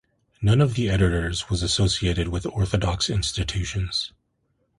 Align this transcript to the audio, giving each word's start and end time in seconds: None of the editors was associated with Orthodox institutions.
None 0.41 0.61
of 0.61 0.73
the 0.73 0.89
editors 0.89 1.47
was 1.51 1.61
associated 1.61 2.29
with 2.29 2.47
Orthodox 2.47 3.07
institutions. 3.07 4.11